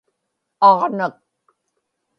aġnak 0.69 1.13